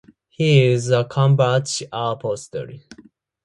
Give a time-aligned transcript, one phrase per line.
[0.29, 2.69] He is a Cambridge Apostle.